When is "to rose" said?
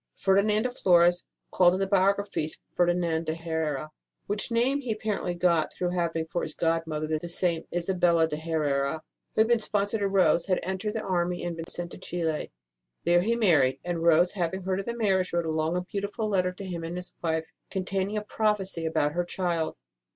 9.99-10.47